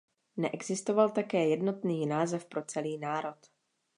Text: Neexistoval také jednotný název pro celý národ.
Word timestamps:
Neexistoval 0.37 1.09
také 1.09 1.47
jednotný 1.49 2.05
název 2.05 2.45
pro 2.45 2.65
celý 2.65 2.97
národ. 2.97 3.37